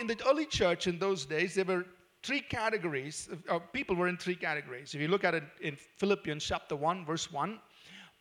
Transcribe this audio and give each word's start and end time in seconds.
in 0.00 0.06
the 0.06 0.16
early 0.28 0.46
church 0.46 0.86
in 0.86 0.98
those 0.98 1.24
days, 1.24 1.54
there 1.54 1.64
were 1.64 1.86
three 2.22 2.40
categories. 2.40 3.28
People 3.72 3.96
were 3.96 4.08
in 4.08 4.16
three 4.16 4.34
categories. 4.34 4.94
If 4.94 5.00
you 5.00 5.08
look 5.08 5.24
at 5.24 5.34
it 5.34 5.44
in 5.60 5.76
Philippians 5.76 6.44
chapter 6.44 6.76
1, 6.76 7.04
verse 7.04 7.30
1, 7.30 7.58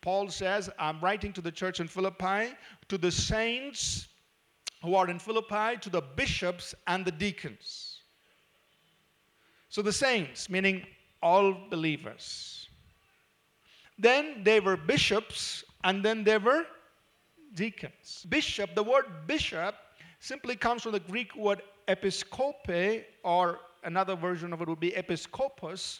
Paul 0.01 0.29
says, 0.29 0.70
I'm 0.78 0.99
writing 0.99 1.31
to 1.33 1.41
the 1.41 1.51
church 1.51 1.79
in 1.79 1.88
Philippi, 1.88 2.54
to 2.89 2.97
the 2.97 3.12
saints 3.12 4.07
who 4.81 4.95
are 4.95 5.09
in 5.09 5.17
Philippi, 5.17 5.77
to 5.80 5.89
the 5.89 6.02
bishops 6.02 6.75
and 6.88 7.05
the 7.05 7.12
deacons. 7.12 8.02
So 9.70 9.81
the 9.81 9.94
saints, 9.94 10.49
meaning 10.49 10.85
all 11.21 11.55
believers. 11.70 12.67
Then 13.98 14.44
they 14.44 14.59
were 14.59 14.76
bishops, 14.76 15.63
and 15.85 16.03
then 16.03 16.26
they 16.26 16.38
were 16.38 16.66
deacons. 17.55 18.26
Bishop, 18.27 18.76
the 18.76 18.84
word 18.84 19.05
bishop 19.26 19.76
simply 20.23 20.55
comes 20.55 20.84
from 20.84 20.94
the 20.94 21.02
Greek 21.02 21.36
word 21.36 21.62
episkope, 21.90 23.04
or 23.23 23.59
another 23.84 24.16
version 24.16 24.54
of 24.54 24.62
it 24.62 24.70
would 24.70 24.80
be 24.80 24.91
episkopos, 24.91 26.00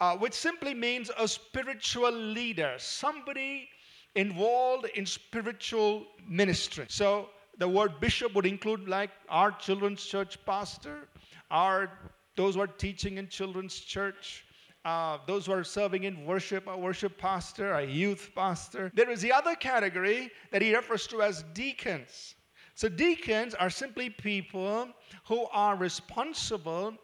uh, 0.00 0.16
which 0.16 0.32
simply 0.32 0.74
means 0.74 1.08
a 1.16 1.28
spiritual 1.28 2.10
leader, 2.10 2.74
somebody 2.78 3.68
involved 4.16 4.86
in 4.96 5.06
spiritual 5.06 6.04
ministry. 6.28 6.86
So 6.88 7.28
the 7.58 7.68
word 7.68 8.00
bishop 8.00 8.34
would 8.34 8.44
include 8.44 8.88
like 8.88 9.10
our 9.28 9.52
children's 9.52 10.04
church 10.04 10.36
pastor, 10.44 11.06
our 11.52 11.92
those 12.36 12.56
who 12.56 12.60
are 12.60 12.66
teaching 12.66 13.18
in 13.18 13.28
children's 13.28 13.78
church, 13.78 14.44
uh, 14.84 15.18
those 15.28 15.46
who 15.46 15.52
are 15.52 15.62
serving 15.62 16.02
in 16.02 16.26
worship, 16.26 16.66
a 16.66 16.76
worship 16.76 17.16
pastor, 17.18 17.74
a 17.74 17.86
youth 17.86 18.30
pastor. 18.34 18.90
There 18.94 19.10
is 19.10 19.20
the 19.20 19.30
other 19.30 19.54
category 19.54 20.32
that 20.50 20.60
he 20.60 20.74
refers 20.74 21.06
to 21.06 21.22
as 21.22 21.44
deacons. 21.54 22.34
So, 22.74 22.88
deacons 22.88 23.54
are 23.54 23.70
simply 23.70 24.10
people 24.10 24.88
who 25.26 25.46
are 25.52 25.76
responsible 25.76 26.94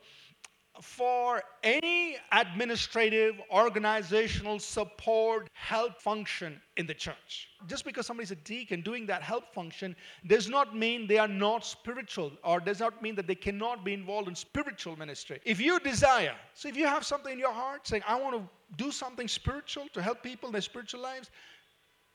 for 0.81 1.43
any 1.63 2.17
administrative, 2.33 3.41
organizational 3.51 4.59
support, 4.59 5.49
help 5.53 6.01
function 6.01 6.61
in 6.77 6.87
the 6.87 6.95
church. 6.95 7.49
Just 7.67 7.85
because 7.85 8.07
somebody's 8.07 8.31
a 8.31 8.37
deacon 8.37 8.81
doing 8.81 9.07
that 9.07 9.23
help 9.23 9.53
function 9.55 9.95
does 10.27 10.49
not 10.49 10.75
mean 10.75 11.07
they 11.07 11.19
are 11.19 11.29
not 11.29 11.65
spiritual 11.65 12.33
or 12.43 12.61
does 12.61 12.81
not 12.81 13.03
mean 13.03 13.15
that 13.15 13.27
they 13.27 13.35
cannot 13.35 13.85
be 13.85 13.93
involved 13.93 14.29
in 14.29 14.35
spiritual 14.35 14.97
ministry. 14.97 15.41
If 15.45 15.61
you 15.61 15.79
desire, 15.81 16.35
so 16.55 16.69
if 16.69 16.77
you 16.77 16.87
have 16.87 17.05
something 17.05 17.33
in 17.33 17.39
your 17.39 17.53
heart 17.53 17.87
saying, 17.87 18.03
I 18.07 18.19
want 18.19 18.37
to 18.37 18.49
do 18.77 18.91
something 18.91 19.29
spiritual 19.29 19.87
to 19.93 20.03
help 20.03 20.23
people 20.23 20.49
in 20.49 20.53
their 20.53 20.63
spiritual 20.63 21.01
lives, 21.01 21.31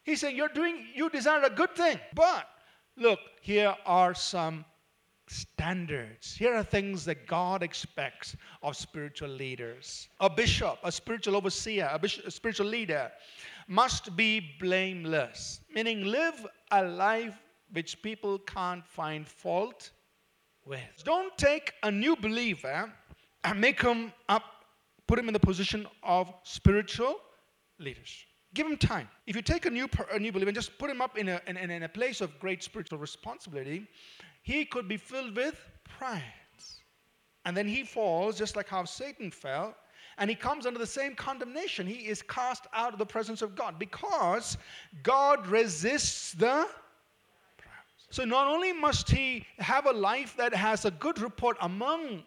he's 0.04 0.22
saying, 0.22 0.36
You're 0.36 0.50
doing, 0.50 0.88
you 0.96 1.10
desire 1.10 1.44
a 1.44 1.50
good 1.50 1.76
thing. 1.76 2.00
But 2.16 2.48
look, 2.98 3.20
here 3.42 3.76
are 3.86 4.14
some 4.14 4.66
standards. 5.28 6.36
Here 6.36 6.54
are 6.54 6.64
things 6.64 7.06
that 7.06 7.28
God 7.28 7.64
expects 7.64 8.36
of 8.62 8.76
spiritual 8.76 9.30
leaders. 9.30 10.08
A 10.20 10.30
bishop, 10.30 10.78
a 10.84 10.92
spiritual 10.92 11.36
overseer, 11.36 11.90
a, 11.92 12.00
bishop, 12.00 12.26
a, 12.26 12.32
spiritual 12.32 12.68
leader 12.68 13.12
must 13.68 14.16
be 14.16 14.52
blameless, 14.60 15.62
meaning 15.74 16.06
live 16.06 16.46
a 16.72 16.84
life 16.84 17.36
which 17.72 18.02
people 18.04 18.38
can't 18.40 18.86
find 18.86 19.28
fault 19.28 19.92
with. 20.66 21.04
Don't 21.04 21.36
take 21.38 21.74
a 21.84 21.92
new 21.92 22.16
believer 22.16 22.92
and 23.44 23.60
make 23.60 23.82
him 23.82 24.14
up, 24.30 24.44
put 25.08 25.18
him 25.18 25.28
in 25.28 25.34
the 25.34 25.40
position 25.40 25.88
of 26.04 26.32
spiritual 26.44 27.16
leaders. 27.80 28.26
Give 28.56 28.66
him 28.66 28.78
time. 28.78 29.08
If 29.28 29.36
you 29.36 29.42
take 29.42 29.66
a 29.66 29.70
new, 29.70 29.88
a 30.12 30.18
new 30.18 30.32
believer 30.32 30.50
and 30.50 30.56
just 30.56 30.80
put 30.80 30.90
him 30.90 31.02
up 31.02 31.18
in 31.18 31.28
a, 31.30 31.42
in, 31.46 31.58
in 31.58 31.84
a 31.84 31.90
place 31.90 32.22
of 32.22 32.40
great 32.40 32.64
spiritual 32.64 32.98
responsibility, 32.98 33.86
he 34.42 34.66
could 34.66 34.88
be 34.88 34.98
filled 34.98 35.36
with 35.36 35.60
pride. 35.84 36.24
And 37.46 37.56
then 37.56 37.68
he 37.68 37.84
falls 37.84 38.38
just 38.38 38.56
like 38.56 38.68
how 38.68 38.86
Satan 38.86 39.30
fell, 39.30 39.76
and 40.18 40.30
he 40.30 40.36
comes 40.36 40.66
under 40.66 40.80
the 40.80 40.88
same 40.88 41.14
condemnation. 41.16 41.86
He 41.86 42.08
is 42.08 42.22
cast 42.22 42.66
out 42.74 42.94
of 42.94 42.98
the 42.98 43.06
presence 43.06 43.42
of 43.42 43.56
God 43.56 43.78
because 43.78 44.58
God 45.04 45.46
resists 45.48 46.32
the 46.32 46.68
so 48.10 48.24
not 48.24 48.48
only 48.48 48.72
must 48.72 49.10
he 49.10 49.46
have 49.58 49.88
a 49.88 49.92
life 49.92 50.38
that 50.38 50.54
has 50.54 50.86
a 50.86 50.92
good 50.92 51.20
report 51.20 51.58
among 51.62 52.24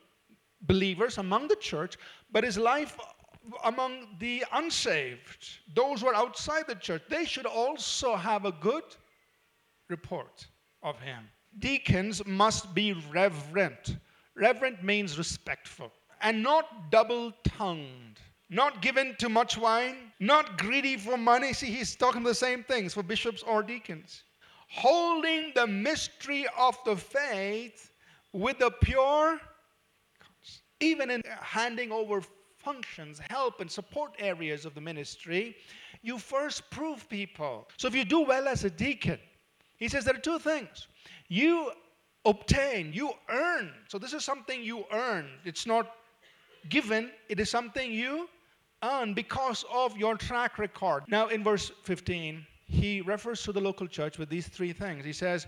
believers, 0.63 1.17
among 1.17 1.49
the 1.49 1.57
church, 1.57 1.97
but 2.31 2.45
his 2.45 2.59
life 2.59 2.99
among 3.65 4.17
the 4.19 4.45
unsaved, 4.53 5.47
those 5.75 6.01
who 6.01 6.09
are 6.09 6.15
outside 6.15 6.65
the 6.67 6.75
church, 6.75 7.03
they 7.09 7.25
should 7.25 7.47
also 7.47 8.17
have 8.17 8.45
a 8.45 8.53
good 8.53 8.85
report 9.89 10.47
of 10.83 10.99
him 11.01 11.29
deacons 11.59 12.25
must 12.27 12.75
be 12.75 12.93
reverent. 13.11 13.97
Reverent 14.35 14.83
means 14.83 15.19
respectful 15.19 15.93
and 16.21 16.43
not 16.43 16.91
double 16.91 17.33
tongued, 17.45 18.21
not 18.51 18.83
given 18.83 19.15
to 19.19 19.29
much 19.29 19.57
wine, 19.57 20.13
not 20.21 20.59
greedy 20.59 20.97
for 20.97 21.17
money. 21.17 21.53
See, 21.53 21.67
he's 21.67 21.97
talking 21.97 22.23
the 22.23 22.35
same 22.35 22.63
things 22.63 22.95
for 22.95 23.03
bishops 23.03 23.43
or 23.43 23.63
deacons. 23.63 24.23
Holding 24.71 25.53
the 25.55 25.67
mystery 25.67 26.47
of 26.57 26.79
the 26.85 26.97
faith 26.97 27.91
with 28.33 28.61
a 28.61 28.71
pure, 28.71 29.41
even 30.81 31.11
in 31.11 31.23
handing 31.41 31.91
over 31.91 32.23
functions, 32.69 33.21
help, 33.31 33.61
and 33.63 33.71
support 33.71 34.11
areas 34.19 34.67
of 34.67 34.75
the 34.75 34.81
ministry, 34.81 35.57
you 36.03 36.19
first 36.19 36.59
prove 36.71 37.09
people. 37.09 37.67
So 37.79 37.89
if 37.89 37.95
you 37.95 38.05
do 38.05 38.21
well 38.33 38.47
as 38.47 38.65
a 38.65 38.71
deacon, 38.71 39.19
he 39.79 39.89
says 39.89 40.05
there 40.05 40.15
are 40.15 40.27
two 40.31 40.39
things. 40.39 40.89
You 41.29 41.73
obtain, 42.25 42.93
you 42.93 43.13
earn. 43.31 43.73
So 43.89 43.99
this 43.99 44.13
is 44.13 44.23
something 44.25 44.63
you 44.63 44.85
earn. 44.93 45.27
It's 45.45 45.67
not 45.67 45.87
given, 46.69 47.11
it 47.29 47.41
is 47.41 47.49
something 47.49 47.91
you 47.91 48.29
earn 48.83 49.15
because 49.15 49.65
of 49.73 49.97
your 49.97 50.17
track 50.17 50.59
record. 50.59 51.05
Now, 51.09 51.29
in 51.29 51.43
verse 51.43 51.73
15, 51.85 52.47
he 52.67 53.01
refers 53.01 53.43
to 53.45 53.53
the 53.53 53.61
local 53.61 53.87
church 53.87 54.19
with 54.19 54.29
these 54.29 54.47
three 54.47 54.75
things. 54.75 55.05
He 55.05 55.15
says, 55.15 55.47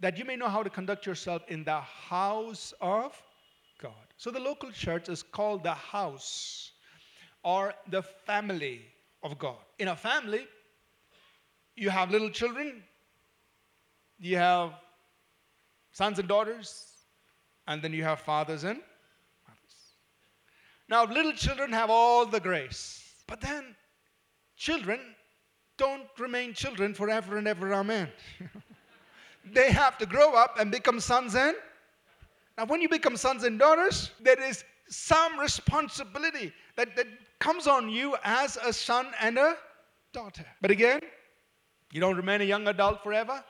that 0.00 0.18
you 0.18 0.24
may 0.24 0.36
know 0.36 0.48
how 0.48 0.62
to 0.62 0.70
conduct 0.70 1.06
yourself 1.06 1.42
in 1.48 1.64
the 1.64 1.80
house 1.80 2.74
of 2.80 3.22
God. 3.78 3.92
So 4.16 4.30
the 4.30 4.40
local 4.40 4.70
church 4.70 5.08
is 5.08 5.22
called 5.22 5.62
the 5.62 5.74
house 5.74 6.72
or 7.42 7.74
the 7.90 8.02
family 8.02 8.82
of 9.22 9.38
God. 9.38 9.58
In 9.78 9.88
a 9.88 9.96
family, 9.96 10.46
you 11.74 11.90
have 11.90 12.10
little 12.10 12.30
children, 12.30 12.82
you 14.18 14.36
have 14.36 14.72
sons 15.92 16.18
and 16.18 16.28
daughters, 16.28 16.86
and 17.66 17.82
then 17.82 17.92
you 17.92 18.02
have 18.02 18.20
fathers 18.20 18.64
and 18.64 18.80
mothers. 19.46 19.76
Now, 20.88 21.04
little 21.04 21.32
children 21.32 21.72
have 21.72 21.90
all 21.90 22.24
the 22.26 22.40
grace, 22.40 23.02
but 23.26 23.40
then 23.40 23.76
children 24.56 25.00
don't 25.76 26.08
remain 26.18 26.54
children 26.54 26.94
forever 26.94 27.36
and 27.36 27.46
ever. 27.46 27.74
Amen. 27.74 28.08
they 29.52 29.70
have 29.70 29.98
to 29.98 30.06
grow 30.06 30.32
up 30.34 30.58
and 30.58 30.70
become 30.70 31.00
sons 31.00 31.34
and 31.34 31.54
now 32.56 32.64
when 32.66 32.80
you 32.80 32.88
become 32.88 33.16
sons 33.16 33.44
and 33.44 33.58
daughters 33.58 34.10
there 34.20 34.40
is 34.40 34.64
some 34.88 35.38
responsibility 35.38 36.52
that, 36.76 36.94
that 36.96 37.06
comes 37.38 37.66
on 37.66 37.88
you 37.88 38.16
as 38.24 38.56
a 38.64 38.72
son 38.72 39.06
and 39.20 39.38
a 39.38 39.56
daughter 40.12 40.44
but 40.60 40.70
again 40.70 41.00
you 41.92 42.00
don't 42.00 42.16
remain 42.16 42.40
a 42.40 42.44
young 42.44 42.66
adult 42.68 43.02
forever 43.02 43.42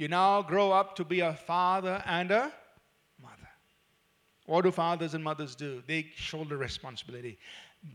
you 0.00 0.08
now 0.08 0.40
grow 0.40 0.72
up 0.72 0.96
to 0.96 1.04
be 1.04 1.20
a 1.20 1.34
father 1.34 2.02
and 2.06 2.30
a 2.30 2.50
mother. 3.20 3.50
What 4.46 4.62
do 4.62 4.70
fathers 4.70 5.12
and 5.12 5.22
mothers 5.22 5.54
do? 5.54 5.82
They 5.86 6.10
shoulder 6.16 6.56
responsibility. 6.56 7.38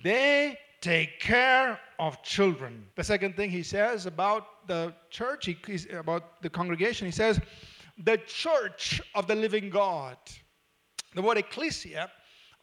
They 0.03 0.59
take 0.81 1.19
care 1.19 1.79
of 1.97 2.21
children. 2.21 2.85
The 2.95 3.03
second 3.03 3.35
thing 3.35 3.49
he 3.49 3.63
says 3.63 4.05
about 4.05 4.67
the 4.67 4.93
church, 5.09 5.47
he, 5.47 5.57
about 5.97 6.43
the 6.43 6.49
congregation, 6.51 7.07
he 7.07 7.11
says, 7.11 7.39
the 7.97 8.17
church 8.27 9.01
of 9.15 9.25
the 9.25 9.33
living 9.33 9.71
God. 9.71 10.17
The 11.15 11.21
word 11.21 11.37
ecclesia 11.37 12.11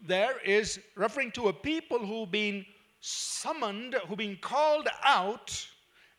there 0.04 0.38
is 0.40 0.78
referring 0.94 1.30
to 1.32 1.48
a 1.48 1.52
people 1.52 1.98
who've 1.98 2.30
been 2.30 2.66
summoned, 3.00 3.94
who've 4.06 4.18
been 4.18 4.38
called 4.40 4.88
out, 5.04 5.66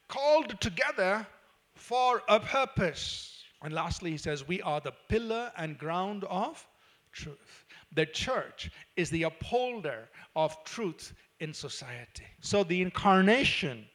called 0.08 0.60
together 0.60 1.28
for 1.76 2.24
a 2.28 2.40
purpose. 2.40 3.44
And 3.62 3.74
lastly, 3.74 4.12
he 4.12 4.18
says, 4.18 4.48
We 4.48 4.62
are 4.62 4.82
the 4.82 4.94
pillar 5.10 5.52
and 5.58 5.78
ground 5.78 6.24
of 6.26 6.66
truth. 7.12 7.66
The 7.94 8.06
church 8.08 8.72
is 8.96 9.10
the 9.10 9.24
upholder 9.24 10.10
of 10.36 10.56
truth 10.64 11.14
in 11.40 11.54
society. 11.54 12.26
So 12.42 12.64
the 12.64 12.82
incarnation, 12.82 13.86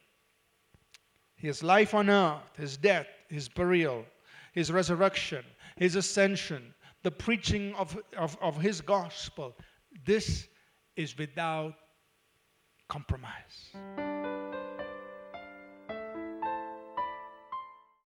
his 1.35 1.61
life 1.61 1.93
on 1.93 2.09
earth, 2.09 2.55
his 2.57 2.77
death, 2.77 3.07
his 3.27 3.49
burial, 3.49 4.05
his 4.53 4.71
resurrection, 4.71 5.43
his 5.75 5.95
ascension, 5.95 6.73
the 7.03 7.11
preaching 7.11 7.73
of, 7.75 7.97
of, 8.17 8.37
of 8.41 8.59
his 8.61 8.81
gospel, 8.81 9.55
this 10.05 10.47
is 10.95 11.17
without 11.17 11.73
compromise. 12.87 13.71